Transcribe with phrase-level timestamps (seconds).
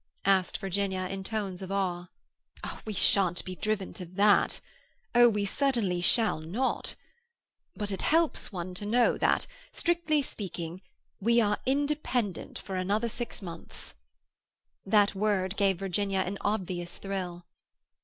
[0.25, 2.07] asked Virginia in tones of awe.
[2.85, 4.59] "We shan't be driven to that.
[5.13, 6.95] Oh, we certainly shall not.
[7.75, 10.81] But it helps one to know that, strictly speaking,
[11.19, 13.93] we are independent for another six months."
[14.87, 17.45] That word gave Virginia an obvious thrill.